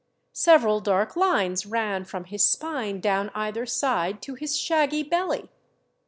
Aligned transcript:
Several 0.33 0.79
dark 0.79 1.15
lines 1.15 1.67
ran 1.67 2.05
from 2.05 2.23
his 2.23 2.43
spine 2.43 2.99
down 3.01 3.29
either 3.35 3.67
side 3.67 4.19
to 4.23 4.33
his 4.33 4.57
shaggy 4.57 5.03
belly. 5.03 5.51